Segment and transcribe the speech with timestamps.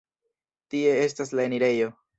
[0.73, 1.95] Tie estas la enirejo.